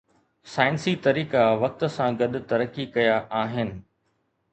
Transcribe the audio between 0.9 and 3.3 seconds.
طريقا وقت سان گڏ ترقي ڪيا